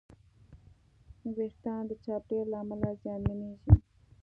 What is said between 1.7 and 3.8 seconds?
د چاپېریال له امله زیانمنېږي.